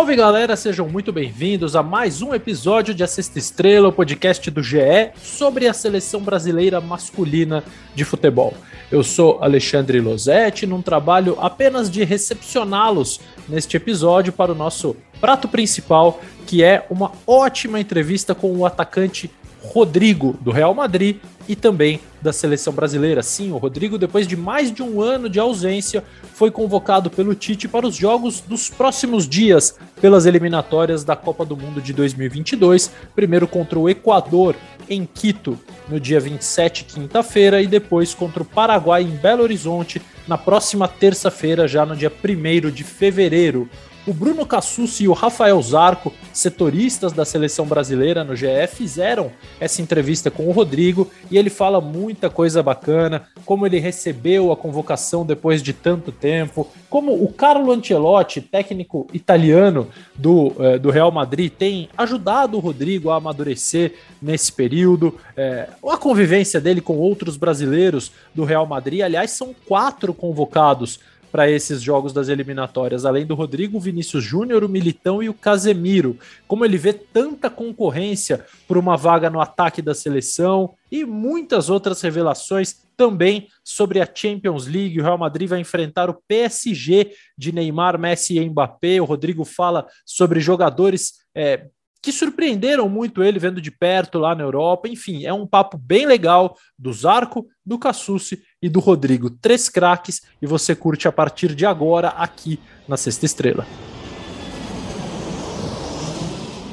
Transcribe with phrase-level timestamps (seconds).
[0.00, 4.50] Salve galera, sejam muito bem-vindos a mais um episódio de A Sexta Estrela, o podcast
[4.50, 7.62] do GE sobre a seleção brasileira masculina
[7.94, 8.54] de futebol.
[8.90, 15.46] Eu sou Alexandre Losetti, num trabalho apenas de recepcioná-los neste episódio para o nosso prato
[15.46, 19.30] principal, que é uma ótima entrevista com o atacante
[19.62, 21.16] Rodrigo, do Real Madrid,
[21.48, 23.22] e também da seleção brasileira.
[23.22, 27.66] Sim, o Rodrigo, depois de mais de um ano de ausência, foi convocado pelo Tite
[27.66, 32.90] para os jogos dos próximos dias pelas eliminatórias da Copa do Mundo de 2022.
[33.14, 34.54] Primeiro contra o Equador
[34.88, 40.38] em Quito no dia 27, quinta-feira, e depois contra o Paraguai em Belo Horizonte na
[40.38, 43.68] próxima terça-feira, já no dia 1 de fevereiro.
[44.06, 49.82] O Bruno Cassucci e o Rafael Zarco, setoristas da seleção brasileira no GE, fizeram essa
[49.82, 55.24] entrevista com o Rodrigo e ele fala muita coisa bacana, como ele recebeu a convocação
[55.24, 61.52] depois de tanto tempo, como o Carlo Ancelotti, técnico italiano do, eh, do Real Madrid,
[61.52, 68.10] tem ajudado o Rodrigo a amadurecer nesse período, eh, a convivência dele com outros brasileiros
[68.34, 70.98] do Real Madrid, aliás, são quatro convocados
[71.30, 75.34] para esses jogos das eliminatórias, além do Rodrigo, o Vinícius Júnior, o Militão e o
[75.34, 76.18] Casemiro.
[76.46, 82.00] Como ele vê tanta concorrência por uma vaga no ataque da seleção e muitas outras
[82.00, 85.00] revelações também sobre a Champions League.
[85.00, 89.00] O Real Madrid vai enfrentar o PSG de Neymar, Messi e Mbappé.
[89.00, 91.66] O Rodrigo fala sobre jogadores é,
[92.02, 94.88] que surpreenderam muito ele vendo de perto lá na Europa.
[94.88, 99.30] Enfim, é um papo bem legal do Zarco, do Cassucci e do Rodrigo.
[99.30, 102.58] Três craques e você curte a partir de agora aqui
[102.88, 103.66] na Sexta Estrela.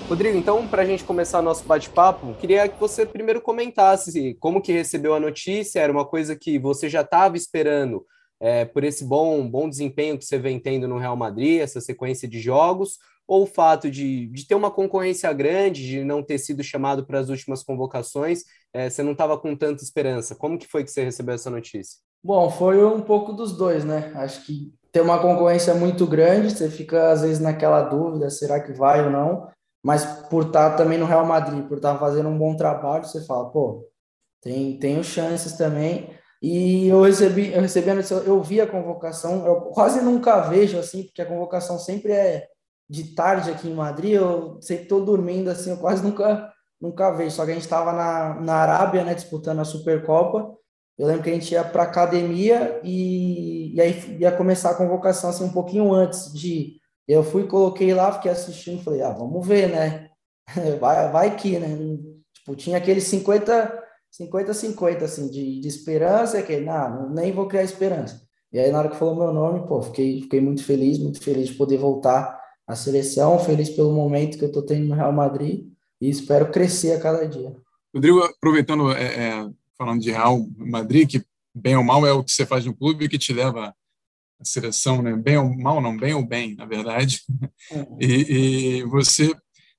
[0.07, 4.71] Rodrigo, então, para a gente começar nosso bate-papo, queria que você primeiro comentasse como que
[4.71, 8.05] recebeu a notícia, era uma coisa que você já estava esperando
[8.39, 12.25] é, por esse bom, bom desempenho que você vem tendo no Real Madrid, essa sequência
[12.25, 16.63] de jogos, ou o fato de, de ter uma concorrência grande, de não ter sido
[16.63, 18.43] chamado para as últimas convocações,
[18.73, 20.35] é, você não estava com tanta esperança?
[20.35, 21.99] Como que foi que você recebeu essa notícia?
[22.23, 24.11] Bom, foi um pouco dos dois, né?
[24.15, 28.71] Acho que ter uma concorrência muito grande, você fica às vezes naquela dúvida, será que
[28.73, 29.47] vai ou não?
[29.83, 33.05] Mas por estar tá também no Real Madrid, por estar tá fazendo um bom trabalho,
[33.05, 33.87] você fala, pô,
[34.41, 36.09] tem, tenho chances também.
[36.41, 40.77] E eu recebi, eu recebi a notícia, eu vi a convocação, eu quase nunca vejo
[40.77, 42.47] assim, porque a convocação sempre é
[42.89, 47.35] de tarde aqui em Madrid, eu sempre estou dormindo assim, eu quase nunca nunca vejo.
[47.35, 50.55] Só que a gente estava na, na Arábia, né, disputando a Supercopa.
[50.97, 55.29] Eu lembro que a gente ia para academia e, e aí ia começar a convocação
[55.29, 56.77] assim um pouquinho antes de
[57.07, 60.09] eu fui coloquei lá, fiquei assistindo, falei: "Ah, vamos ver, né?
[60.79, 61.77] vai vai que, né?
[62.33, 67.63] Tipo, tinha aquele 50 50 50 assim de, de esperança, que não, nem vou criar
[67.63, 68.21] esperança.
[68.51, 71.49] E aí na hora que falou meu nome, pô, fiquei fiquei muito feliz, muito feliz
[71.49, 72.36] de poder voltar
[72.67, 75.67] a seleção, feliz pelo momento que eu estou tendo no Real Madrid
[76.01, 77.55] e espero crescer a cada dia.
[77.95, 82.31] Rodrigo, aproveitando, é, é, falando de Real Madrid, que bem ou mal é o que
[82.31, 83.73] você faz no clube que te leva
[84.39, 85.15] à seleção, né?
[85.15, 87.21] Bem ou mal, não, bem ou bem, na verdade.
[87.71, 87.97] Uhum.
[87.99, 89.33] E, e, você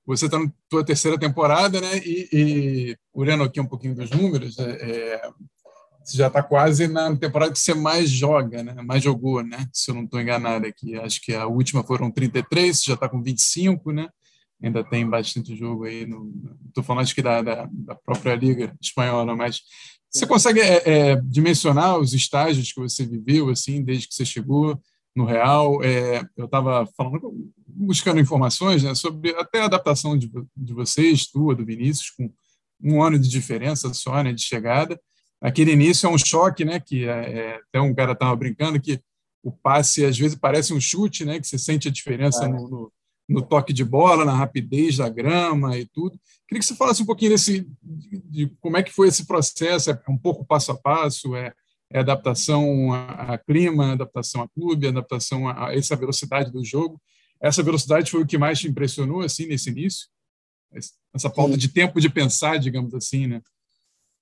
[0.04, 1.98] você está na tua terceira temporada, né?
[1.98, 5.30] E, e olhando aqui um pouquinho dos números, é, é
[6.08, 8.74] você já está quase na temporada que você mais joga, né?
[8.82, 9.68] mais jogou, né?
[9.72, 10.96] se eu não estou enganado aqui.
[10.96, 14.08] Acho que a última foram 33, você já está com 25, né?
[14.62, 16.08] ainda tem bastante jogo aí.
[16.66, 19.62] Estou falando acho que da, da, da, própria Liga Espanhola, mas
[20.10, 24.80] você consegue é, é, dimensionar os estágios que você viveu assim desde que você chegou
[25.14, 25.82] no Real?
[25.84, 27.32] É, eu estava falando,
[27.66, 32.32] buscando informações né, sobre até a adaptação de, de vocês, tua, do Vinícius, com
[32.82, 34.98] um ano de diferença só né, de chegada
[35.40, 36.80] aquele início é um choque, né?
[36.80, 39.00] Que é, é até um cara estava brincando que
[39.42, 41.40] o passe às vezes parece um chute, né?
[41.40, 42.48] Que você sente a diferença é.
[42.48, 42.92] no, no,
[43.28, 46.18] no, toque de bola, na rapidez da grama e tudo.
[46.46, 49.90] Queria que você falasse um pouquinho desse, de, de como é que foi esse processo.
[49.90, 51.52] É um pouco passo a passo, é,
[51.90, 57.00] é adaptação a, a, clima, adaptação a clube, adaptação a, a, essa velocidade do jogo.
[57.40, 60.08] Essa velocidade foi o que mais te impressionou assim nesse início?
[61.14, 61.58] Essa falta Sim.
[61.58, 63.40] de tempo de pensar, digamos assim, né?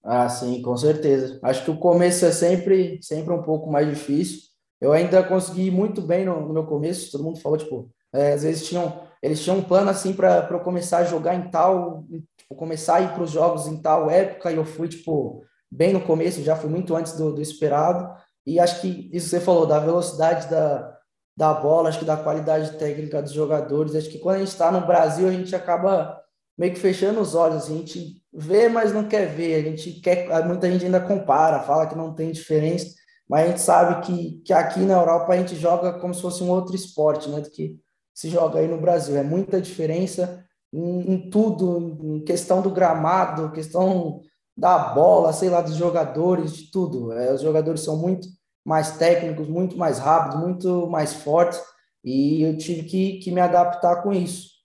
[0.09, 1.39] Ah, sim, com certeza.
[1.43, 4.41] Acho que o começo é sempre, sempre um pouco mais difícil.
[4.81, 7.11] Eu ainda consegui muito bem no, no meu começo.
[7.11, 10.61] Todo mundo falou, tipo, é, às vezes tinham, eles tinham um plano assim para eu
[10.61, 12.05] começar a jogar em tal,
[12.39, 14.53] tipo, começar a ir para os jogos em tal época.
[14.53, 18.09] E eu fui, tipo, bem no começo, já fui muito antes do, do esperado.
[18.47, 20.97] E acho que isso que você falou, da velocidade da,
[21.37, 23.97] da bola, acho que da qualidade técnica dos jogadores.
[23.97, 26.23] Acho que quando a gente está no Brasil, a gente acaba
[26.57, 27.65] meio que fechando os olhos.
[27.65, 29.55] Assim, a gente vê, mas não quer ver.
[29.57, 32.95] A gente quer, muita gente ainda compara, fala que não tem diferença,
[33.29, 36.43] mas a gente sabe que, que aqui na Europa a gente joga como se fosse
[36.43, 37.41] um outro esporte, né?
[37.41, 37.77] Do que
[38.15, 39.17] se joga aí no Brasil.
[39.17, 44.21] É muita diferença em, em tudo, em questão do gramado, questão
[44.57, 47.13] da bola, sei lá, dos jogadores, de tudo.
[47.13, 48.27] É, os jogadores são muito
[48.65, 51.61] mais técnicos, muito mais rápidos, muito mais fortes,
[52.03, 54.56] e eu tive que, que me adaptar com isso.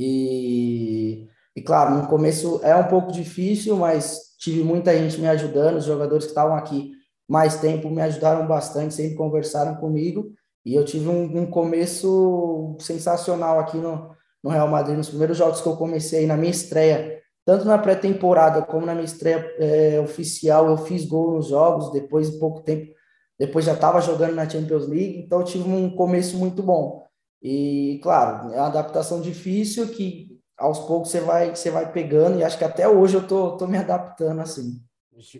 [0.00, 5.76] E, e, claro, no começo é um pouco difícil, mas tive muita gente me ajudando,
[5.76, 6.92] os jogadores que estavam aqui
[7.28, 10.32] mais tempo me ajudaram bastante, sempre conversaram comigo,
[10.64, 14.10] e eu tive um, um começo sensacional aqui no,
[14.42, 18.62] no Real Madrid, nos primeiros jogos que eu comecei, na minha estreia, tanto na pré-temporada
[18.62, 22.90] como na minha estreia é, oficial, eu fiz gol nos jogos, depois de pouco tempo
[23.40, 27.06] depois já estava jogando na Champions League, então eu tive um começo muito bom.
[27.42, 32.44] E, claro, é uma adaptação difícil que aos poucos você vai, você vai pegando, e
[32.44, 34.78] acho que até hoje eu tô, tô me adaptando assim.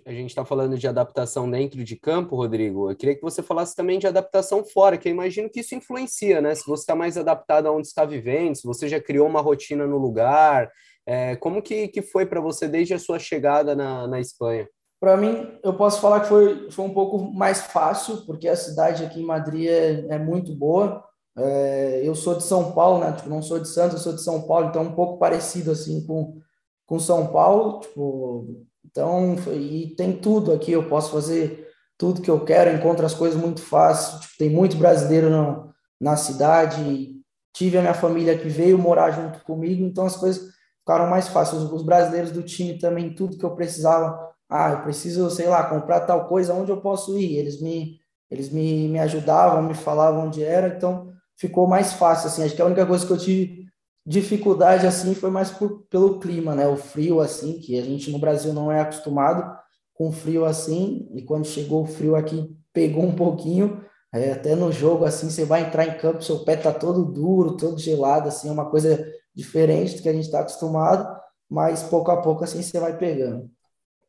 [0.05, 2.91] A gente está falando de adaptação dentro de campo, Rodrigo.
[2.91, 6.41] Eu queria que você falasse também de adaptação fora, que eu imagino que isso influencia,
[6.41, 6.55] né?
[6.55, 9.87] Se você está mais adaptado a onde está vivendo, se você já criou uma rotina
[9.87, 10.70] no lugar,
[11.06, 14.69] é, como que, que foi para você desde a sua chegada na, na Espanha?
[15.00, 19.02] Para mim, eu posso falar que foi, foi um pouco mais fácil, porque a cidade
[19.02, 21.02] aqui em Madrid é, é muito boa.
[21.36, 23.12] É, eu sou de São Paulo, né?
[23.12, 25.70] Tipo, não sou de Santos, eu sou de São Paulo, então é um pouco parecido
[25.70, 26.38] assim com,
[26.86, 27.80] com São Paulo.
[27.80, 31.68] Tipo, então, e tem tudo aqui, eu posso fazer
[31.98, 34.20] tudo que eu quero, encontro as coisas muito fácil.
[34.20, 37.14] Tipo, tem muito brasileiro no, na cidade.
[37.54, 40.50] Tive a minha família que veio morar junto comigo, então as coisas
[40.80, 41.62] ficaram mais fáceis.
[41.62, 45.62] Os, os brasileiros do time também, tudo que eu precisava ah, eu preciso, sei lá,
[45.70, 47.36] comprar tal coisa, onde eu posso ir?
[47.38, 52.44] Eles me, eles me, me ajudavam, me falavam onde era, então ficou mais fácil, assim.
[52.44, 53.66] Acho que a única coisa que eu tive
[54.06, 56.69] dificuldade, assim, foi mais por, pelo clima, né?
[56.69, 59.58] O frio, assim, que a gente no Brasil não é acostumado
[60.00, 63.84] com frio assim, e quando chegou o frio aqui, pegou um pouquinho,
[64.14, 67.54] é, até no jogo, assim, você vai entrar em campo, seu pé tá todo duro,
[67.54, 71.06] todo gelado, assim, é uma coisa diferente do que a gente está acostumado,
[71.50, 73.50] mas pouco a pouco, assim, você vai pegando.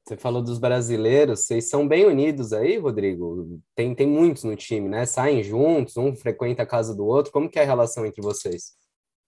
[0.04, 3.62] Você falou dos brasileiros, vocês são bem unidos aí, Rodrigo?
[3.76, 5.06] Tem, tem muitos no time, né?
[5.06, 7.32] Saem juntos, um frequenta a casa do outro.
[7.32, 8.74] Como que é a relação entre vocês?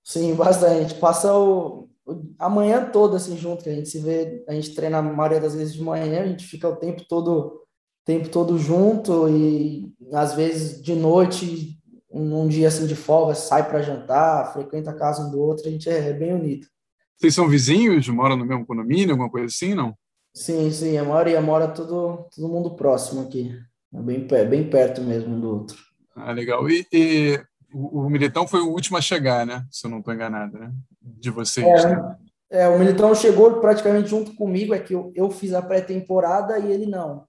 [0.03, 0.95] Sim, bastante.
[0.95, 4.97] Passa o, o, a manhã toda assim junto, a gente se vê, a gente treina
[4.97, 7.61] a maioria das vezes de manhã, a gente fica o tempo todo
[8.05, 11.79] tempo todo junto e às vezes de noite,
[12.11, 15.71] num dia assim de folga, sai para jantar, frequenta a casa um do outro, a
[15.71, 16.67] gente é, é bem unido.
[17.15, 19.95] Vocês são vizinhos, moram no mesmo condomínio, alguma coisa assim, não?
[20.33, 23.55] Sim, sim, a maioria mora todo, todo mundo próximo aqui.
[23.93, 25.77] É bem, bem perto mesmo um do outro.
[26.15, 26.67] Ah, legal.
[26.67, 27.39] E, e
[27.71, 29.65] o, o, Militão foi o último a chegar, né?
[29.69, 30.71] Se eu não estou enganado, né?
[31.01, 31.65] De vocês.
[31.65, 32.15] É, né?
[32.49, 36.71] é, o Militão chegou praticamente junto comigo, é que eu, eu fiz a pré-temporada e
[36.71, 37.25] ele não.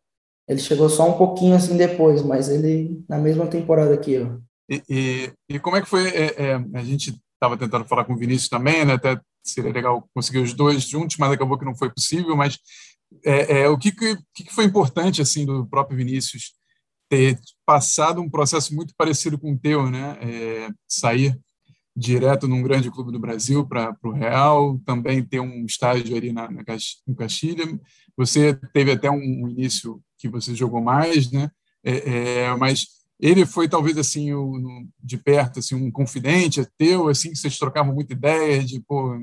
[0.49, 4.41] Ele chegou só um pouquinho assim depois, mas ele na mesma temporada que eu.
[4.69, 6.09] E, e, e como é que foi?
[6.09, 8.95] É, é, a gente estava tentando falar com o Vinícius também, né?
[8.95, 12.37] Até seria legal conseguir os dois juntos, mas acabou que não foi possível.
[12.37, 12.59] Mas
[13.25, 16.53] é, é, o que, que, que foi importante assim do próprio Vinícius
[17.09, 20.19] ter passado um processo muito parecido com o teu, né?
[20.21, 21.39] É, sair
[21.97, 26.51] direto num grande clube do Brasil para o Real, também ter um estágio ali na,
[26.51, 26.65] na
[27.07, 27.65] no Castilha.
[28.17, 31.51] Você teve até um, início que você jogou mais, né?
[31.85, 32.87] É, é, mas
[33.21, 37.95] ele foi talvez assim o, de perto assim um confidente teu, assim que vocês trocavam
[37.95, 39.17] muita ideia de pô,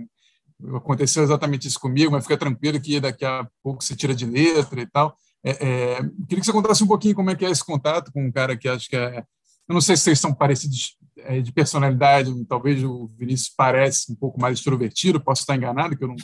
[0.75, 4.81] aconteceu exatamente isso comigo, mas fica tranquilo que daqui a pouco você tira de letra
[4.81, 5.15] e tal.
[5.43, 5.95] É, é,
[6.27, 8.55] queria que você contasse um pouquinho como é que é esse contato com um cara
[8.55, 9.23] que acho que é.
[9.67, 14.15] Eu não sei se vocês são parecidos é, de personalidade, talvez o Vinícius parece um
[14.15, 16.15] pouco mais extrovertido, posso estar enganado, que eu não.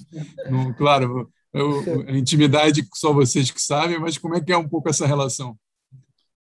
[0.50, 4.68] não claro, eu, a intimidade só vocês que sabem, mas como é que é um
[4.68, 5.58] pouco essa relação?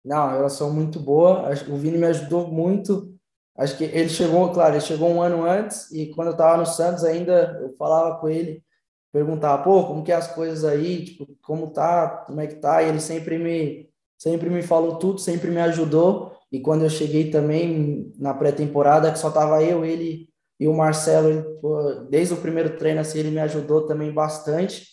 [0.04, 1.50] Não, a relação muito boa.
[1.68, 3.14] O Vini me ajudou muito
[3.60, 6.64] Acho que ele chegou, claro, ele chegou um ano antes e quando eu estava no
[6.64, 8.64] Santos ainda, eu falava com ele,
[9.12, 12.82] perguntava, pô, como que é as coisas aí, tipo, como tá, como é que tá?
[12.82, 16.32] E ele sempre me sempre me falou tudo, sempre me ajudou.
[16.52, 21.28] E quando eu cheguei também na pré-temporada, que só tava eu, ele e o Marcelo,
[21.30, 24.86] ele, pô, desde o primeiro treino assim, ele me ajudou também bastante.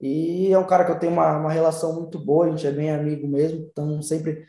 [0.00, 2.72] E é um cara que eu tenho uma, uma relação muito boa, a gente é
[2.72, 4.44] bem amigo mesmo, então sempre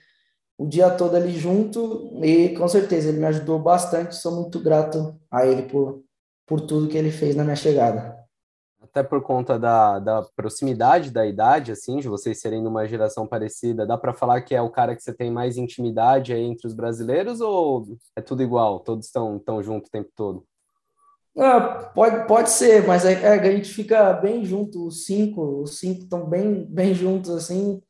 [0.58, 4.16] o dia todo ali junto e com certeza ele me ajudou bastante.
[4.16, 6.04] Sou muito grato a ele por,
[6.46, 8.16] por tudo que ele fez na minha chegada.
[8.82, 13.86] Até por conta da, da proximidade da idade, assim, de vocês serem numa geração parecida,
[13.86, 16.74] dá para falar que é o cara que você tem mais intimidade aí entre os
[16.74, 18.80] brasileiros ou é tudo igual?
[18.80, 20.46] Todos estão tão juntos o tempo todo?
[21.38, 25.78] Ah, pode, pode ser, mas é, é, a gente fica bem junto, os cinco, os
[25.80, 27.82] cinco estão bem, bem juntos, assim,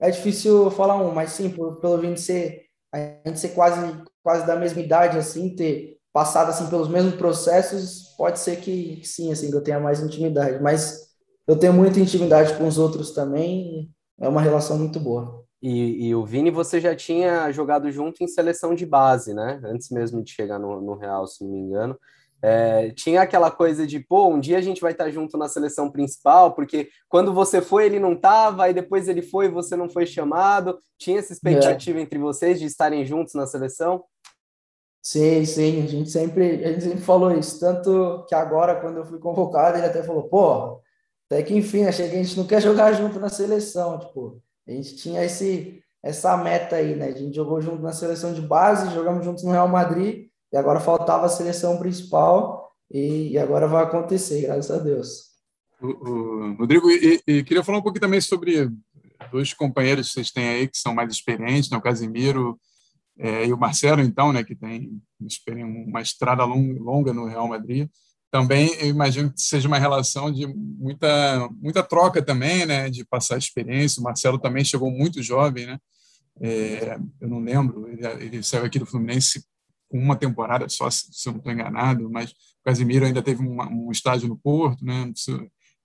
[0.00, 4.56] é difícil falar um, mas sim, pelo vindo ser a gente ser quase, quase da
[4.56, 9.56] mesma idade, assim, ter passado assim pelos mesmos processos, pode ser que, sim, assim, que
[9.56, 11.08] eu tenha mais intimidade, mas
[11.46, 15.44] eu tenho muita intimidade com os outros também, é uma relação muito boa.
[15.60, 19.60] E, e, o Vini, você já tinha jogado junto em seleção de base, né?
[19.64, 21.98] Antes mesmo de chegar no, no Real, se não me engano.
[22.40, 25.90] É, tinha aquela coisa de, pô, um dia a gente vai estar junto na seleção
[25.90, 30.06] principal, porque quando você foi, ele não estava, aí depois ele foi você não foi
[30.06, 30.78] chamado.
[30.98, 32.02] Tinha essa expectativa é.
[32.02, 34.04] entre vocês de estarem juntos na seleção?
[35.02, 37.58] Sim, sim, a gente sempre, a gente sempre falou isso.
[37.58, 40.80] Tanto que agora, quando eu fui convocado, ele até falou, pô,
[41.26, 43.98] até que enfim, achei que a gente não quer jogar junto na seleção.
[43.98, 47.06] Tipo, a gente tinha esse, essa meta aí, né?
[47.06, 50.80] A gente jogou junto na seleção de base, jogamos juntos no Real Madrid e agora
[50.80, 55.28] faltava a seleção principal e, e agora vai acontecer, graças a Deus.
[55.80, 58.68] O, o Rodrigo, e, e, queria falar um pouquinho também sobre
[59.30, 61.76] dois companheiros que vocês têm aí que são mais experientes, né?
[61.76, 62.58] o Casimiro
[63.18, 64.42] é, e o Marcelo, então, né?
[64.42, 65.00] que tem
[65.62, 67.88] uma estrada longa no Real Madrid.
[68.30, 72.90] Também eu imagino que seja uma relação de muita, muita troca também, né?
[72.90, 74.00] de passar experiência.
[74.00, 75.78] O Marcelo também chegou muito jovem, né?
[76.40, 79.44] É, eu não lembro, ele, ele saiu aqui do Fluminense
[79.88, 83.90] com uma temporada só, se, eu não estou enganado, mas o Casimiro ainda teve um
[83.90, 85.10] estágio no Porto, né?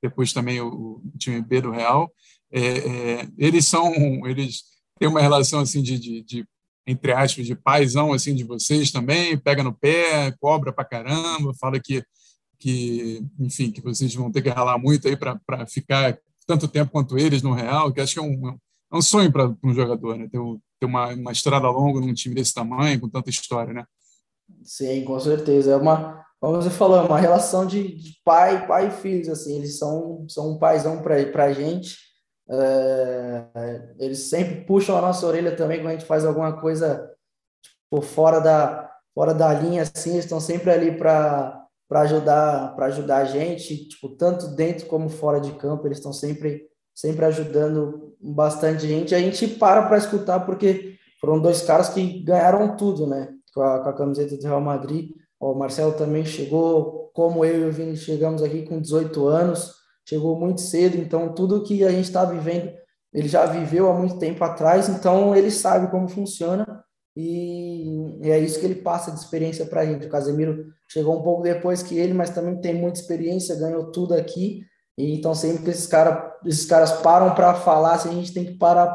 [0.01, 2.11] depois também o, o time B do Real.
[2.51, 3.93] É, é, eles são,
[4.27, 4.63] eles
[4.99, 6.47] têm uma relação assim de, de, de,
[6.85, 11.79] entre aspas, de paizão assim de vocês também, pega no pé, cobra pra caramba, fala
[11.79, 12.03] que,
[12.59, 17.17] que enfim, que vocês vão ter que ralar muito aí para ficar tanto tempo quanto
[17.17, 20.27] eles no Real, que acho que é um, é um sonho para um jogador, né?
[20.29, 20.39] Ter,
[20.83, 23.85] ter uma, uma estrada longa num time desse tamanho, com tanta história, né?
[24.63, 25.71] Sim, com certeza.
[25.71, 29.55] É uma, como você falou, é uma relação de, de pai, pai e filhos, assim,
[29.57, 31.97] eles são, são um paizão para a gente.
[32.49, 37.09] É, eles sempre puxam a nossa orelha também quando a gente faz alguma coisa
[37.61, 42.87] tipo, fora da fora da linha, assim, eles estão sempre ali para para ajudar para
[42.87, 48.12] ajudar a gente, tipo, tanto dentro como fora de campo, eles estão sempre sempre ajudando
[48.23, 49.13] bastante gente.
[49.13, 53.29] A gente para para escutar porque foram dois caras que ganharam tudo, né?
[53.53, 55.11] Com a, com a camiseta do Real Madrid.
[55.39, 59.73] O Marcelo também chegou, como eu e o Vini chegamos aqui com 18 anos,
[60.07, 62.71] chegou muito cedo, então tudo que a gente está vivendo,
[63.13, 66.83] ele já viveu há muito tempo atrás, então ele sabe como funciona
[67.15, 70.07] e, é isso que ele passa de experiência para a gente.
[70.07, 74.13] O Casemiro chegou um pouco depois que ele, mas também tem muita experiência, ganhou tudo
[74.13, 74.61] aqui
[74.97, 78.57] então sempre que esses, cara, esses caras param para falar, assim, a gente tem que
[78.57, 78.87] parar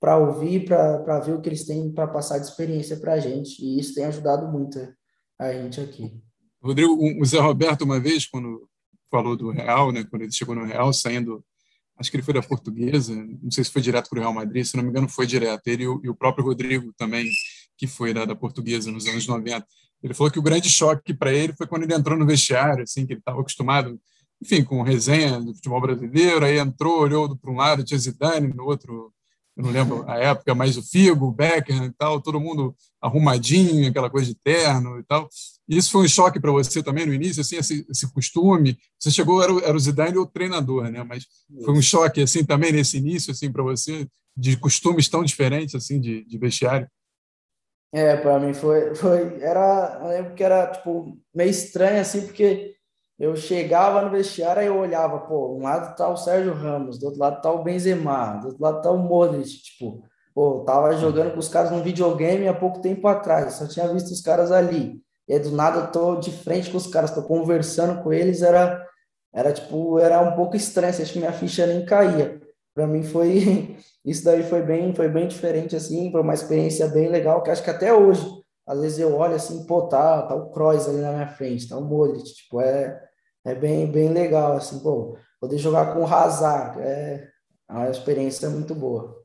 [0.00, 3.62] para ouvir, para ver o que eles têm para passar de experiência para a gente.
[3.64, 4.78] E isso tem ajudado muito
[5.38, 6.12] a gente aqui.
[6.62, 8.68] Rodrigo, o Zé Roberto, uma vez, quando
[9.10, 11.44] falou do Real, né, quando ele chegou no Real, saindo,
[11.98, 14.64] acho que ele foi da Portuguesa, não sei se foi direto para o Real Madrid,
[14.64, 15.66] se não me engano, foi direto.
[15.66, 17.28] Ele e o, e o próprio Rodrigo também,
[17.76, 19.66] que foi da, da Portuguesa nos anos 90.
[20.02, 23.04] Ele falou que o grande choque para ele foi quando ele entrou no vestiário, assim,
[23.06, 23.98] que ele estava acostumado
[24.42, 28.64] enfim, com resenha do futebol brasileiro, aí entrou, olhou para um lado, tinha Zidane, no
[28.64, 29.12] outro,
[29.56, 33.88] eu não lembro a época, mas o Figo, o Becker e tal, todo mundo arrumadinho,
[33.88, 35.28] aquela coisa de terno e tal.
[35.68, 38.76] E isso foi um choque para você também no início, assim, esse, esse costume.
[38.98, 41.02] Você chegou, era, era o Zidane o treinador, né?
[41.04, 41.26] Mas
[41.64, 46.00] foi um choque, assim, também nesse início, assim, para você, de costumes tão diferentes, assim,
[46.00, 46.88] de, de vestiário.
[47.92, 52.74] É, para mim foi, foi, era, eu lembro que era, tipo, meio estranho, assim, porque
[53.18, 57.06] eu chegava no vestiário e eu olhava, pô, um lado tá o Sérgio Ramos, do
[57.06, 60.02] outro lado tá o Benzema, do outro lado tá o Modric, tipo,
[60.34, 64.10] pô, tava jogando com os caras no videogame há pouco tempo atrás, só tinha visto
[64.10, 65.00] os caras ali.
[65.28, 68.42] E aí, do nada eu tô de frente com os caras, tô conversando com eles,
[68.42, 68.84] era
[69.32, 72.40] era tipo, era um pouco estranho, acho que minha ficha nem caía.
[72.74, 77.08] Para mim foi isso daí foi bem, foi bem diferente assim, foi uma experiência bem
[77.08, 80.50] legal, que acho que até hoje às vezes eu olho assim, pô, tá, tá o
[80.50, 83.02] Kroos ali na minha frente, tá o Modric, tipo, é,
[83.44, 87.28] é bem, bem legal, assim, pô, poder jogar com o Hazard, é,
[87.68, 89.22] é uma experiência muito boa.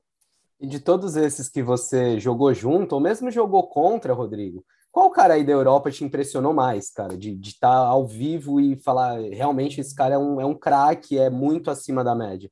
[0.60, 5.36] E de todos esses que você jogou junto, ou mesmo jogou contra, Rodrigo, qual cara
[5.36, 9.80] aí da Europa te impressionou mais, cara, de estar tá ao vivo e falar, realmente
[9.80, 12.52] esse cara é um, é um craque, é muito acima da média?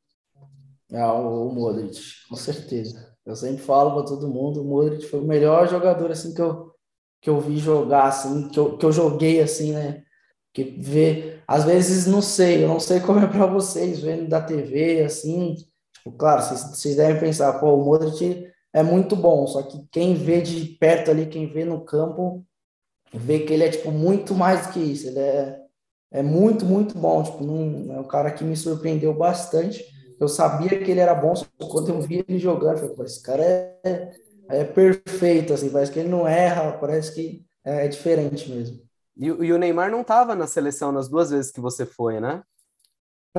[0.90, 3.14] É, o, o Modric, com certeza.
[3.26, 6.72] Eu sempre falo para todo mundo, o Modric foi o melhor jogador, assim, que eu,
[7.28, 10.02] que eu vi jogar, assim, que eu, que eu joguei, assim, né?
[10.54, 14.40] Que ver, às vezes, não sei, eu não sei como é para vocês, vendo da
[14.40, 15.56] TV, assim,
[15.94, 20.14] tipo, claro, vocês, vocês devem pensar, pô, o Modric é muito bom, só que quem
[20.14, 22.46] vê de perto ali, quem vê no campo,
[23.14, 25.60] vê que ele é, tipo, muito mais do que isso, ele é,
[26.14, 29.84] é muito, muito bom, tipo, não, é um cara que me surpreendeu bastante,
[30.18, 31.34] eu sabia que ele era bom,
[31.70, 34.12] quando eu vi ele jogando, eu falei, esse cara é,
[34.50, 38.80] é perfeito, assim, parece que ele não erra, parece que é, é diferente mesmo.
[39.16, 42.44] E, e o Neymar não estava na seleção nas duas vezes que você foi, né?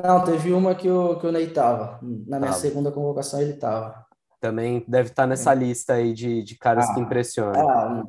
[0.03, 1.99] Não, teve uma que o, que o Ney estava.
[2.27, 4.07] Na minha segunda convocação ele estava.
[4.41, 5.57] Também deve estar tá nessa é.
[5.57, 7.69] lista aí de, de caras ah, que impressionam.
[7.69, 8.05] Ah,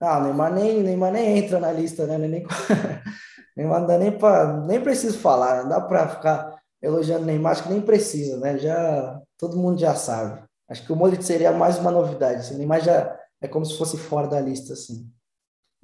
[0.00, 2.16] ah, o Neymar nem, Neymar nem entra na lista, né?
[2.18, 2.46] Nem,
[3.56, 4.60] Neymar não dá nem para.
[4.62, 8.58] Nem preciso falar, não dá para ficar elogiando o Neymar, acho que nem precisa, né?
[8.58, 10.42] Já, todo mundo já sabe.
[10.72, 12.40] Acho que o Modric seria mais uma novidade.
[12.40, 15.06] Assim, o Neymar já é como se fosse fora da lista, assim.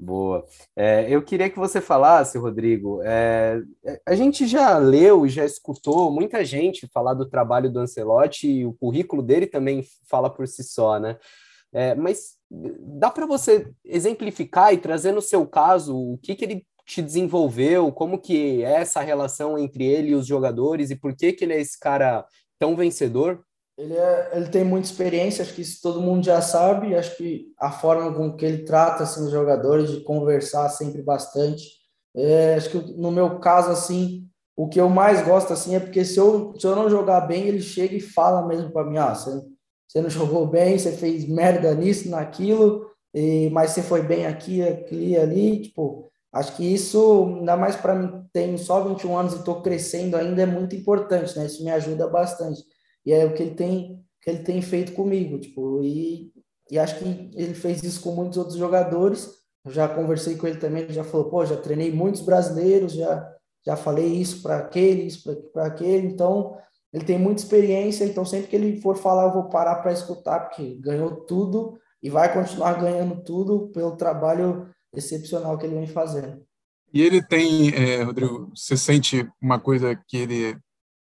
[0.00, 0.46] Boa.
[0.74, 3.02] É, eu queria que você falasse, Rodrigo.
[3.02, 3.60] É,
[4.06, 8.64] a gente já leu e já escutou muita gente falar do trabalho do Ancelotti e
[8.64, 11.18] o currículo dele também fala por si só, né?
[11.70, 16.66] É, mas dá para você exemplificar e trazer no seu caso o que, que ele
[16.86, 21.34] te desenvolveu, como que é essa relação entre ele e os jogadores e por que,
[21.34, 22.24] que ele é esse cara
[22.58, 23.44] tão vencedor?
[23.78, 27.46] Ele, é, ele tem muita experiência, acho que isso todo mundo já sabe, acho que
[27.56, 31.64] a forma com que ele trata assim, os jogadores, de conversar sempre bastante.
[32.16, 36.04] É, acho que no meu caso, assim, o que eu mais gosto assim é porque
[36.04, 39.14] se eu, se eu não jogar bem, ele chega e fala mesmo para mim, ah,
[39.14, 39.40] você,
[39.86, 44.60] você não jogou bem, você fez merda nisso, naquilo, e, mas você foi bem aqui,
[44.60, 49.36] aqui, ali, tipo, acho que isso, ainda mais para mim, tenho só 21 anos e
[49.36, 51.46] estou crescendo ainda, é muito importante, né?
[51.46, 52.60] Isso me ajuda bastante.
[53.08, 56.30] E é o que ele tem, que ele tem feito comigo, tipo, e,
[56.70, 59.30] e acho que ele fez isso com muitos outros jogadores.
[59.64, 63.34] Eu já conversei com ele também, ele já falou, pô, já treinei muitos brasileiros, já
[63.64, 66.58] já falei isso para aquele, isso para aquele, então
[66.92, 70.40] ele tem muita experiência, então sempre que ele for falar, eu vou parar para escutar,
[70.40, 76.44] porque ganhou tudo e vai continuar ganhando tudo pelo trabalho excepcional que ele vem fazendo.
[76.92, 80.58] E ele tem, é, Rodrigo, você sente uma coisa que ele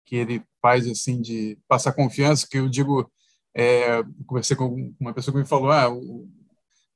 [0.05, 3.11] que ele faz assim de passar confiança, que eu digo,
[3.55, 6.29] é, conversei com uma pessoa que me falou, ah, o,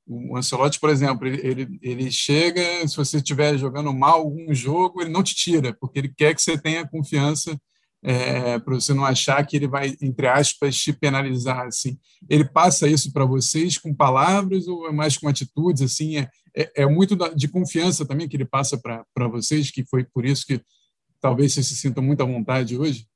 [0.05, 5.01] o Ancelotti, por exemplo, ele, ele, ele chega, se você estiver jogando mal um jogo,
[5.01, 7.57] ele não te tira, porque ele quer que você tenha confiança
[8.03, 11.65] é, para você não achar que ele vai, entre aspas, te penalizar.
[11.65, 11.97] Assim.
[12.29, 15.81] Ele passa isso para vocês com palavras ou é mais com atitudes?
[15.81, 20.03] Assim, é, é, é muito de confiança também que ele passa para vocês, que foi
[20.03, 20.61] por isso que
[21.21, 23.07] talvez você se sinta muito à vontade hoje?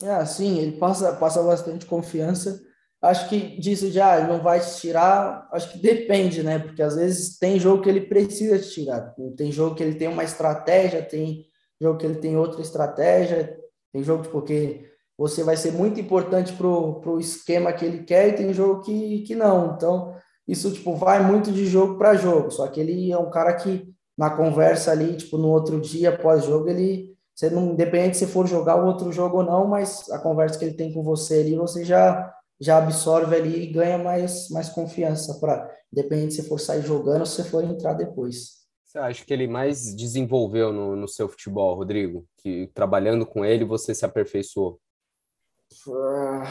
[0.00, 2.60] É, sim, ele passa, passa bastante confiança.
[3.00, 6.60] Acho que disso já ah, não vai te tirar, acho que depende, né?
[6.60, 9.12] Porque às vezes tem jogo que ele precisa te tirar.
[9.36, 11.44] Tem jogo que ele tem uma estratégia, tem
[11.80, 13.58] jogo que ele tem outra estratégia,
[13.92, 18.36] tem jogo porque você vai ser muito importante pro, pro esquema que ele quer e
[18.36, 19.74] tem jogo que, que não.
[19.74, 20.14] Então,
[20.46, 22.50] isso tipo vai muito de jogo para jogo.
[22.52, 26.44] Só que ele é um cara que na conversa ali, tipo, no outro dia pós
[26.44, 30.18] jogo, ele você não, independente se for jogar o outro jogo ou não, mas a
[30.18, 34.48] conversa que ele tem com você ali, você já já absorve ali e ganha mais
[34.50, 38.62] mais confiança para independente se for sair jogando ou se for entrar depois.
[38.84, 42.26] Você acha que ele mais desenvolveu no, no seu futebol, Rodrigo?
[42.36, 44.78] Que trabalhando com ele você se aperfeiçoou?
[45.86, 46.42] Uh,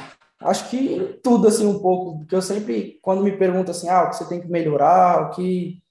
[0.41, 4.09] acho que tudo assim um pouco, porque eu sempre quando me perguntam assim, ah, o
[4.09, 5.81] que você tem que melhorar, o que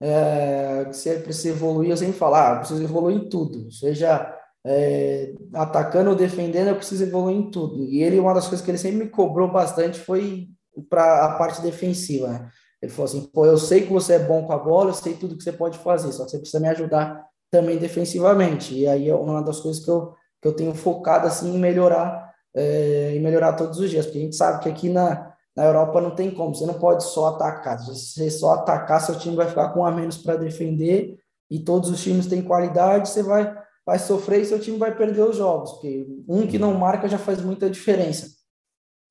[0.00, 4.34] é, que você precisa evoluir, eu sempre falo, ah, preciso evoluir em tudo, seja
[4.66, 7.84] é, atacando ou defendendo, eu preciso evoluir em tudo.
[7.84, 10.48] E ele, uma das coisas que ele sempre me cobrou bastante foi
[10.88, 12.28] para a parte defensiva.
[12.28, 12.48] Né?
[12.82, 15.14] Ele falou assim: pô, eu sei que você é bom com a bola, eu sei
[15.14, 18.74] tudo que você pode fazer, só que você precisa me ajudar também defensivamente.
[18.74, 22.32] E aí é uma das coisas que eu, que eu tenho focado assim em melhorar,
[22.54, 26.00] é, em melhorar todos os dias, porque a gente sabe que aqui na, na Europa
[26.00, 27.78] não tem como, você não pode só atacar.
[27.78, 31.18] Se você só atacar, seu time vai ficar com um a menos para defender,
[31.50, 33.54] e todos os times têm qualidade, você vai,
[33.86, 37.18] vai sofrer e seu time vai perder os jogos, porque um que não marca já
[37.18, 38.28] faz muita diferença.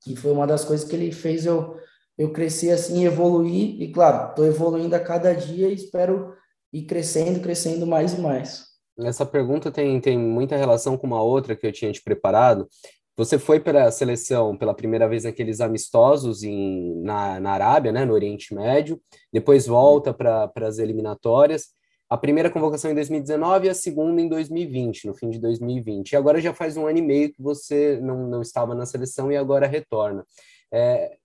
[0.06, 1.76] E foi uma das coisas que ele fez eu,
[2.18, 6.34] eu crescer assim, evoluir, e claro, estou evoluindo a cada dia e espero
[6.72, 8.66] ir crescendo, crescendo mais e mais.
[8.98, 12.68] Essa pergunta tem, tem muita relação com uma outra que eu tinha te preparado,
[13.16, 18.04] você foi para a seleção pela primeira vez naqueles amistosos em, na, na Arábia, né,
[18.04, 19.00] no Oriente Médio,
[19.32, 21.68] depois volta para as eliminatórias.
[22.10, 26.12] A primeira convocação em 2019 e a segunda em 2020, no fim de 2020.
[26.12, 29.32] E agora já faz um ano e meio que você não, não estava na seleção
[29.32, 30.24] e agora retorna.
[30.72, 31.16] É,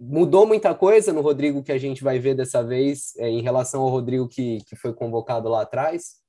[0.00, 3.82] mudou muita coisa no Rodrigo que a gente vai ver dessa vez é, em relação
[3.82, 6.23] ao Rodrigo que, que foi convocado lá atrás?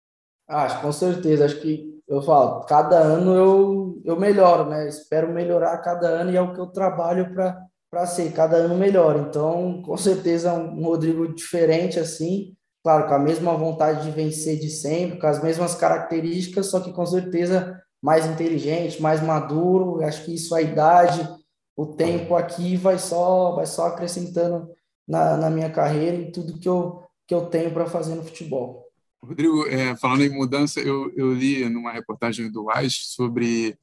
[0.47, 1.45] Acho, com certeza.
[1.45, 4.87] Acho que eu falo, cada ano eu, eu melhoro, né?
[4.87, 9.15] Espero melhorar cada ano e é o que eu trabalho para ser, cada ano melhor.
[9.17, 14.69] Então, com certeza, um Rodrigo diferente assim, claro, com a mesma vontade de vencer de
[14.69, 20.03] sempre, com as mesmas características, só que com certeza mais inteligente, mais maduro.
[20.03, 21.27] Acho que isso a idade,
[21.75, 24.69] o tempo aqui vai só vai só acrescentando
[25.07, 28.85] na, na minha carreira e tudo que eu que eu tenho para fazer no futebol.
[29.21, 33.77] Rodrigo, é, falando em mudança, eu, eu li numa reportagem do AIS sobre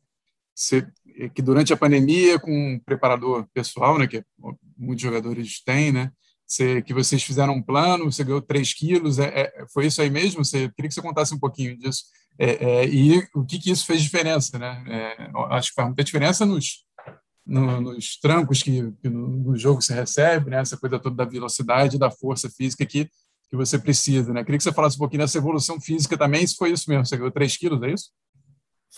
[1.34, 4.24] que durante a pandemia, com um preparador pessoal, né, que
[4.76, 6.12] muitos jogadores têm, né,
[6.52, 10.10] você, que vocês fizeram um plano, você ganhou 3 quilos, é, é, foi isso aí
[10.10, 10.44] mesmo?
[10.44, 12.04] Você, queria que você contasse um pouquinho disso.
[12.38, 14.84] É, é, e o que, que isso fez diferença, né?
[14.86, 16.84] É, acho que faz muita diferença nos,
[17.46, 20.60] no, nos trancos que, que no, no, jogo se recebe, né?
[20.60, 23.08] Essa coisa toda da velocidade, da força física que,
[23.52, 24.42] que você precisa, né?
[24.42, 27.04] Queria que você falasse um pouquinho dessa evolução física também, se foi isso mesmo.
[27.04, 28.10] Você ganhou 3 quilos, é isso?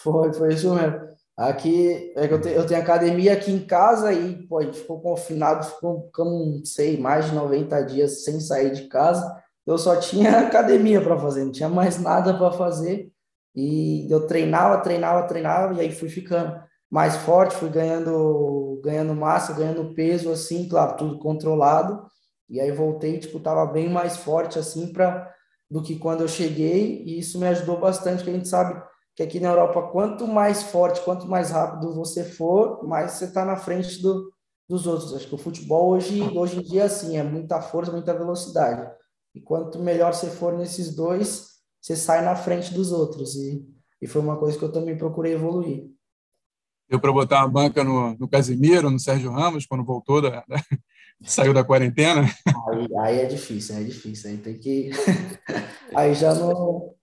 [0.01, 1.01] Foi, foi isso mesmo.
[1.37, 4.79] Aqui, é que eu, tenho, eu tenho academia aqui em casa e, pô, a gente
[4.79, 9.43] ficou confinado, ficou, não sei, mais de 90 dias sem sair de casa.
[9.67, 13.11] Eu só tinha academia para fazer, não tinha mais nada para fazer.
[13.57, 19.53] E eu treinava, treinava, treinava, e aí fui ficando mais forte, fui ganhando, ganhando massa,
[19.53, 22.07] ganhando peso, assim, claro, tudo controlado.
[22.49, 25.33] E aí voltei, tipo, tava bem mais forte, assim, para
[25.71, 28.81] do que quando eu cheguei, e isso me ajudou bastante, que a gente sabe
[29.17, 33.45] que aqui na Europa, quanto mais forte, quanto mais rápido você for, mais você está
[33.45, 34.31] na frente do,
[34.69, 35.15] dos outros.
[35.15, 38.91] Acho que o futebol hoje, hoje em dia é assim, é muita força, muita velocidade.
[39.35, 43.37] E quanto melhor você for nesses dois, você sai na frente dos outros.
[43.37, 43.65] E,
[44.03, 45.89] e foi uma coisa que eu também procurei evoluir.
[46.89, 50.57] Deu para botar uma banca no, no Casimiro, no Sérgio Ramos, quando voltou da, da
[51.23, 52.23] saiu da quarentena?
[52.69, 54.31] Aí, aí é difícil, é difícil.
[54.31, 54.91] Aí tem que.
[55.95, 56.95] aí já não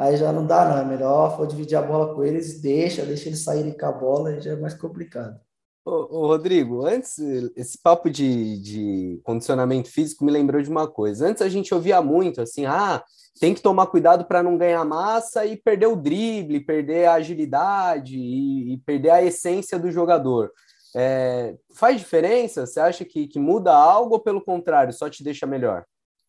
[0.00, 0.78] Aí já não dá, não.
[0.78, 4.30] É melhor for dividir a bola com eles, deixa, deixa eles saírem com a bola,
[4.30, 5.38] aí já é mais complicado.
[5.84, 7.18] Ô, ô, Rodrigo, antes,
[7.54, 11.28] esse papo de, de condicionamento físico me lembrou de uma coisa.
[11.28, 13.04] Antes a gente ouvia muito assim, ah,
[13.38, 18.16] tem que tomar cuidado para não ganhar massa e perder o drible, perder a agilidade
[18.16, 20.50] e, e perder a essência do jogador.
[20.96, 22.66] É, faz diferença?
[22.66, 25.84] Você acha que, que muda algo ou, pelo contrário, só te deixa melhor?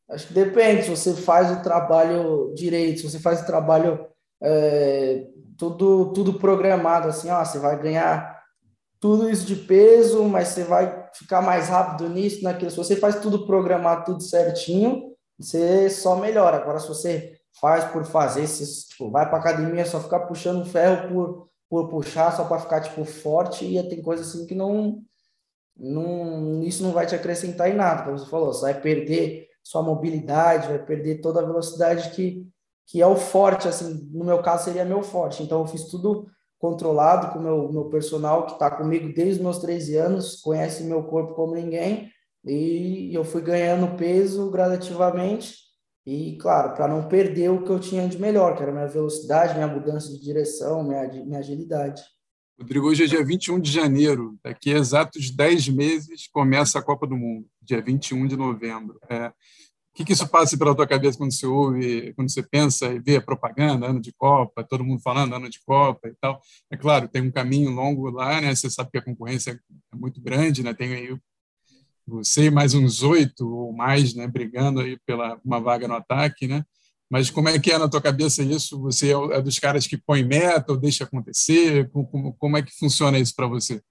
[0.10, 4.08] Acho que depende, se você faz o trabalho direito, se você faz o trabalho
[4.44, 5.26] é,
[5.58, 8.42] tudo, tudo programado, assim, ó, você vai ganhar
[9.00, 12.70] tudo isso de peso, mas você vai ficar mais rápido nisso, naquilo.
[12.70, 16.58] Se você faz tudo programado, tudo certinho, você só melhora.
[16.58, 21.10] Agora, se você faz por fazer, se tipo, vai para academia só ficar puxando ferro
[21.10, 25.02] por, por puxar, só para ficar tipo forte, e tem coisa assim que não,
[25.74, 29.82] não, isso não vai te acrescentar em nada, como você falou, você vai perder sua
[29.82, 32.46] mobilidade, vai perder toda a velocidade que,
[32.88, 35.44] que é o forte, assim, no meu caso seria meu forte.
[35.44, 36.28] Então eu fiz tudo
[36.60, 41.36] controlado com meu, meu personal que está comigo desde meus 13 anos, conhece meu corpo
[41.36, 42.12] como ninguém,
[42.44, 45.56] e eu fui ganhando peso gradativamente,
[46.06, 49.54] e claro, para não perder o que eu tinha de melhor, que era minha velocidade,
[49.54, 52.02] minha mudança de direção, minha, minha agilidade.
[52.60, 57.08] Rodrigo, hoje é dia 21 de janeiro, daqui a exatos 10 meses começa a Copa
[57.08, 59.00] do Mundo, dia 21 de novembro.
[59.10, 59.34] É, o
[59.94, 63.18] que, que isso passa pela tua cabeça quando você ouve, quando você pensa e vê
[63.18, 66.40] a propaganda, ano de Copa, todo mundo falando ano de Copa e tal?
[66.72, 68.56] É claro, tem um caminho longo lá, né?
[68.56, 70.74] Você sabe que a concorrência é muito grande, né?
[70.74, 71.18] Tem aí
[72.12, 74.28] você e mais uns oito ou mais, né?
[74.28, 76.64] Brigando aí pela uma vaga no ataque, né?
[77.10, 78.80] Mas como é que é na tua cabeça isso?
[78.82, 81.90] Você é, é dos caras que põe meta ou deixa acontecer?
[81.92, 83.82] Como, como é que funciona isso para você?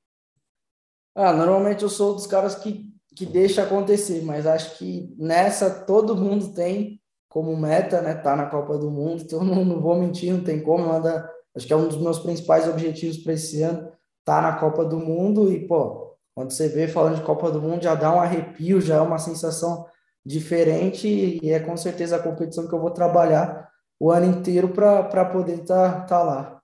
[1.15, 6.17] Ah, normalmente eu sou dos caras que, que deixa acontecer, mas acho que nessa todo
[6.17, 8.15] mundo tem como meta, né?
[8.15, 10.91] Tá na Copa do Mundo, então não, não vou mentir, não tem como.
[10.91, 13.91] Anda, acho que é um dos meus principais objetivos para esse ano,
[14.25, 17.83] tá na Copa do Mundo e, pô, quando você vê falando de Copa do Mundo,
[17.83, 19.87] já dá um arrepio, já é uma sensação
[20.25, 21.09] diferente
[21.43, 25.61] e é com certeza a competição que eu vou trabalhar o ano inteiro para poder
[25.61, 26.61] estar tá, tá lá.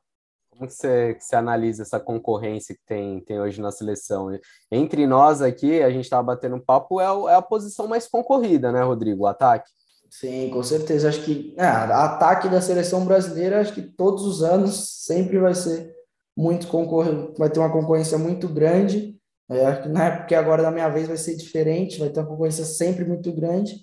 [0.50, 4.29] Como você, que você analisa essa concorrência que tem, tem hoje na seleção?
[4.72, 8.72] Entre nós aqui, a gente estava batendo um papo, é, é, a posição mais concorrida,
[8.72, 9.24] né, Rodrigo?
[9.24, 9.70] O ataque.
[10.09, 11.11] Sim, com certeza.
[11.11, 15.94] Acho que é, ataque da seleção brasileira, acho que todos os anos sempre vai ser
[16.35, 19.15] muito concorrido, vai ter uma concorrência muito grande.
[19.49, 23.05] É, né, porque agora na minha vez vai ser diferente, vai ter uma concorrência sempre
[23.05, 23.77] muito grande,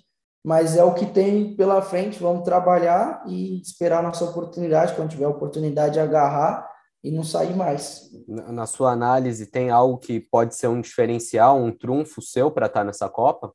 [0.44, 2.20] mas é o que tem pela frente.
[2.20, 6.68] Vamos trabalhar e esperar a nossa oportunidade, quando tiver a oportunidade de agarrar
[7.02, 8.10] e não sair mais.
[8.28, 12.84] Na sua análise, tem algo que pode ser um diferencial, um trunfo seu para estar
[12.84, 13.52] nessa Copa?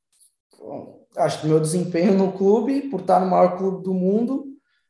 [0.58, 4.46] Bom, acho que meu desempenho no clube, por estar no maior clube do mundo,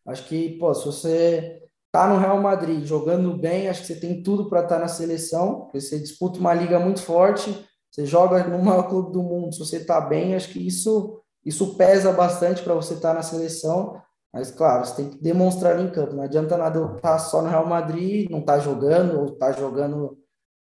[0.06, 1.59] acho que, pô, se você
[1.92, 4.88] tá no Real Madrid jogando bem, acho que você tem tudo para estar tá na
[4.88, 9.54] seleção, porque você disputa uma liga muito forte, você joga no maior clube do mundo,
[9.54, 13.24] se você está bem, acho que isso isso pesa bastante para você estar tá na
[13.24, 14.00] seleção,
[14.32, 17.42] mas claro, você tem que demonstrar em campo, não adianta nada eu estar tá só
[17.42, 20.18] no Real Madrid, não estar tá jogando ou estar tá jogando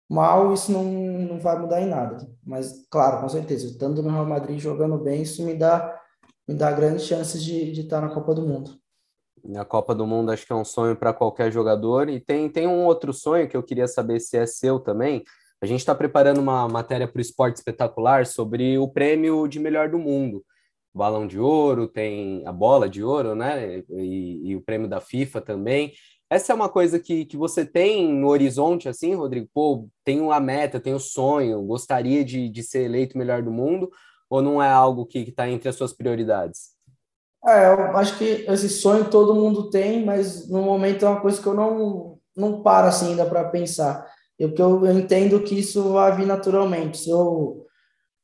[0.09, 2.17] mal, isso não, não vai mudar em nada.
[2.45, 5.99] Mas claro, com certeza, estando no Real Madrid jogando bem, isso me dá
[6.47, 8.71] me dá grandes chances de, de estar na Copa do Mundo.
[9.57, 12.09] A Copa do Mundo acho que é um sonho para qualquer jogador.
[12.09, 15.23] E tem, tem um outro sonho que eu queria saber se é seu também.
[15.61, 19.89] A gente está preparando uma matéria para o Esporte Espetacular sobre o prêmio de melhor
[19.89, 20.43] do mundo.
[20.93, 23.83] Balão de ouro, tem a bola de ouro, né?
[23.89, 25.93] E, e, o prêmio da FIFA também.
[26.29, 29.47] Essa é uma coisa que, que você tem no horizonte, assim, Rodrigo?
[29.53, 33.89] Pô, tenho a meta, tenho o sonho, gostaria de, de ser eleito melhor do mundo,
[34.29, 36.72] ou não é algo que está entre as suas prioridades?
[37.45, 41.41] É, eu acho que esse sonho todo mundo tem, mas no momento é uma coisa
[41.41, 44.05] que eu não, não paro assim ainda para pensar.
[44.39, 46.97] Eu, eu, eu entendo que isso vai vir naturalmente.
[46.99, 47.63] Se eu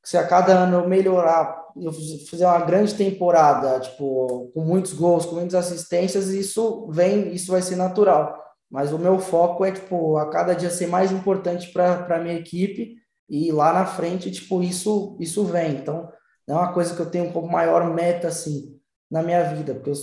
[0.04, 5.26] se a cada ano eu melhorar, eu fizer uma grande temporada, tipo, com muitos gols,
[5.26, 8.36] com muitas assistências, isso vem, isso vai ser natural.
[8.72, 12.36] Mas o meu foco é, tipo, a cada dia ser mais importante para a minha
[12.36, 12.96] equipe
[13.30, 15.74] e lá na frente, tipo, isso, isso vem.
[15.78, 16.10] Então,
[16.48, 18.79] é uma coisa que eu tenho um pouco maior meta, assim,
[19.10, 19.96] na minha vida, porque eu,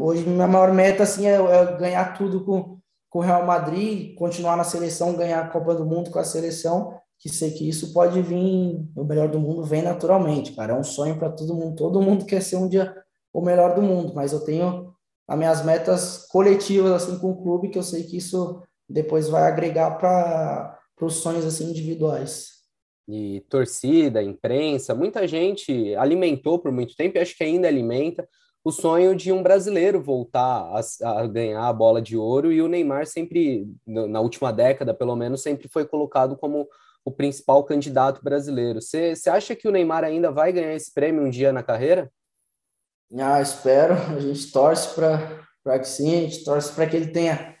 [0.00, 2.78] hoje minha maior meta, assim, é, é ganhar tudo com,
[3.10, 6.98] com o Real Madrid, continuar na seleção, ganhar a Copa do Mundo com a seleção,
[7.18, 10.72] que sei que isso pode vir, o melhor do mundo vem naturalmente, cara.
[10.72, 11.74] É um sonho para todo mundo.
[11.74, 12.94] Todo mundo quer ser um dia
[13.32, 14.94] o melhor do mundo, mas eu tenho
[15.26, 19.42] as minhas metas coletivas assim com o clube que eu sei que isso depois vai
[19.42, 22.57] agregar para os sonhos assim individuais.
[23.08, 28.28] E torcida, imprensa, muita gente alimentou por muito tempo e acho que ainda alimenta
[28.62, 30.80] o sonho de um brasileiro voltar a,
[31.20, 35.42] a, ganhar a bola de ouro e o Neymar sempre, na última década pelo menos,
[35.42, 36.68] sempre foi colocado como
[37.02, 38.80] o principal candidato brasileiro.
[38.82, 42.12] Você acha que o Neymar ainda vai ganhar esse prêmio um dia na carreira?
[43.18, 43.94] Ah, espero.
[43.94, 47.57] A gente torce para que sim, a gente torce para que ele tenha.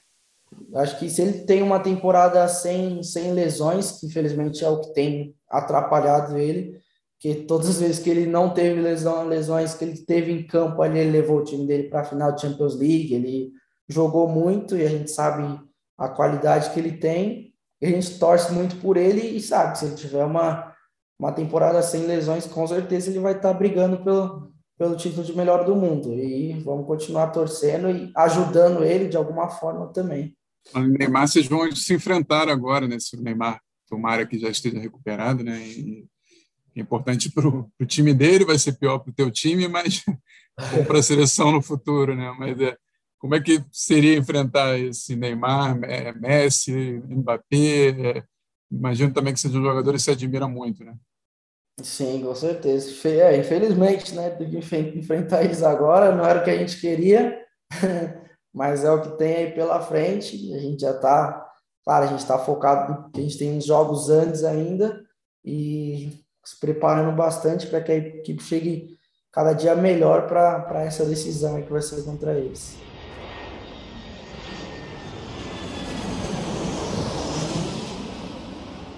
[0.74, 4.92] Acho que se ele tem uma temporada sem, sem lesões, que infelizmente é o que
[4.92, 6.78] tem atrapalhado ele,
[7.18, 10.84] que todas as vezes que ele não teve lesão, lesões que ele teve em campo
[10.84, 13.50] ele levou o time dele para a final da Champions League, ele
[13.88, 15.58] jogou muito e a gente sabe
[15.96, 17.52] a qualidade que ele tem.
[17.82, 20.72] A gente torce muito por ele e sabe, se ele tiver uma,
[21.18, 25.36] uma temporada sem lesões, com certeza ele vai estar tá brigando pelo, pelo título de
[25.36, 26.14] melhor do mundo.
[26.14, 30.37] E vamos continuar torcendo e ajudando ele de alguma forma também.
[30.74, 32.98] O Neymar, vocês vão se enfrentar agora, né?
[32.98, 35.60] Se o Neymar, tomara que já esteja recuperado, né?
[35.66, 36.06] E
[36.76, 40.04] é importante para o time dele, vai ser pior para o teu time, mas
[40.86, 42.34] para a seleção no futuro, né?
[42.38, 42.76] Mas é,
[43.18, 47.88] como é que seria enfrentar esse Neymar, é, Messi, Mbappé?
[47.88, 48.22] É,
[48.70, 50.94] imagino também que sejam jogadores que se admira muito, né?
[51.82, 53.08] Sim, com certeza.
[53.08, 54.30] É, infelizmente, né?
[54.30, 54.58] Tem que
[54.98, 57.40] enfrentar eles agora, não era o que a gente queria,
[58.52, 60.54] mas é o que tem aí pela frente.
[60.54, 61.46] A gente já está,
[61.84, 65.04] claro, a gente está focado, a gente tem uns jogos antes ainda
[65.44, 68.98] e se preparando bastante para que a equipe chegue
[69.30, 72.76] cada dia melhor para essa decisão que vai ser contra eles.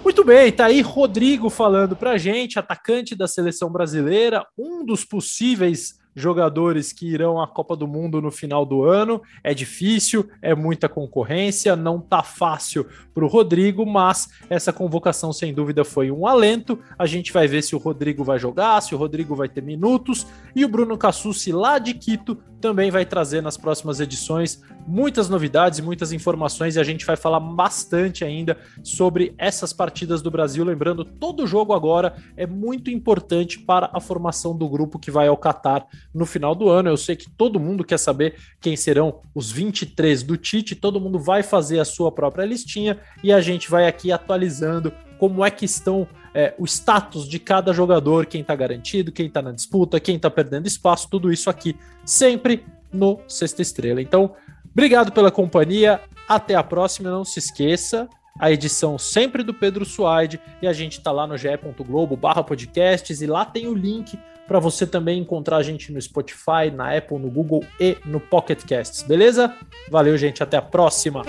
[0.03, 6.00] Muito bem, tá aí Rodrigo falando pra gente, atacante da seleção brasileira, um dos possíveis
[6.15, 9.21] jogadores que irão à Copa do Mundo no final do ano.
[9.43, 15.53] É difícil, é muita concorrência, não tá fácil para o Rodrigo, mas essa convocação sem
[15.53, 16.79] dúvida foi um alento.
[16.97, 20.27] A gente vai ver se o Rodrigo vai jogar, se o Rodrigo vai ter minutos
[20.55, 25.79] e o Bruno Cassucci lá de Quito também vai trazer nas próximas edições muitas novidades,
[25.79, 30.63] muitas informações e a gente vai falar bastante ainda sobre essas partidas do Brasil.
[30.63, 35.37] Lembrando, todo jogo agora é muito importante para a formação do grupo que vai ao
[35.37, 36.89] Catar no final do ano.
[36.89, 41.19] Eu sei que todo mundo quer saber quem serão os 23 do Tite, todo mundo
[41.19, 45.65] vai fazer a sua própria listinha e a gente vai aqui atualizando como é que
[45.65, 50.15] estão é, o status de cada jogador, quem está garantido, quem está na disputa, quem
[50.15, 54.01] está perdendo espaço, tudo isso aqui sempre no Sexta Estrela.
[54.01, 54.33] Então,
[54.71, 60.39] obrigado pela companhia, até a próxima, não se esqueça, a edição sempre do Pedro Suaide
[60.61, 64.17] e a gente está lá no ge.globo barra podcasts e lá tem o link
[64.47, 68.65] para você também encontrar a gente no Spotify, na Apple, no Google e no Pocket
[68.65, 69.55] Casts, beleza?
[69.89, 71.23] Valeu, gente, até a próxima!